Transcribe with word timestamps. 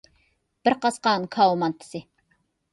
بىر 0.69 0.77
قاسقان 0.87 1.29
كاۋا 1.37 1.61
مانتىسى. 1.67 2.05